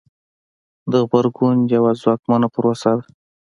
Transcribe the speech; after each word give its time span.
د 0.91 0.93
غبرګون 1.07 1.57
یوه 1.75 1.91
ځواکمنه 2.01 2.47
پروسه 2.55 2.91
ده. 2.97 3.05